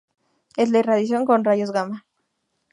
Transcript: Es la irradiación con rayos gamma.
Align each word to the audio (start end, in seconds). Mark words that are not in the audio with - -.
Es 0.57 0.71
la 0.71 0.79
irradiación 0.79 1.25
con 1.25 1.43
rayos 1.43 1.69
gamma. 1.71 2.07